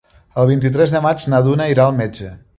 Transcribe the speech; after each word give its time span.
El 0.43 0.47
vint-i-tres 0.51 0.95
de 0.95 1.03
maig 1.07 1.27
na 1.35 1.43
Duna 1.49 1.69
irà 1.75 1.87
al 1.87 1.97
metge. 2.01 2.33